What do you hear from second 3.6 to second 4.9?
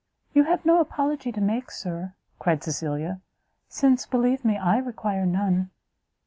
"since, believe me, I